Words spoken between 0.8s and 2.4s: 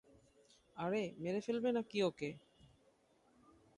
আরে মেরে ফেলবি নাকি ওকে?